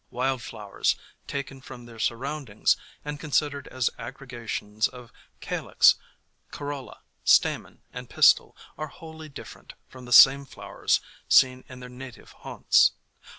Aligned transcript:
Wild 0.09 0.41
flowers 0.41 0.95
taken 1.27 1.61
from 1.61 1.85
their 1.85 1.99
surround 1.99 2.49
ings 2.49 2.75
and 3.05 3.19
considered 3.19 3.67
as 3.67 3.91
aggregations 3.99 4.87
of 4.87 5.13
calyx, 5.41 5.93
corolla, 6.49 7.01
stamen 7.23 7.83
and 7.93 8.09
pistil 8.09 8.57
are 8.79 8.87
wholly 8.87 9.29
dif 9.29 9.53
ferent 9.53 9.73
from 9.87 10.05
the 10.05 10.11
same 10.11 10.43
flowers 10.45 11.01
seen 11.29 11.63
in 11.69 11.81
their 11.81 11.87
native 11.89 12.31
haunts. 12.31 12.93